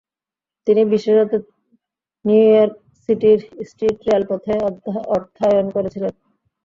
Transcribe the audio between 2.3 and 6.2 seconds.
York সিটির street রেলপথে অর্থায়ন করেছিলেন।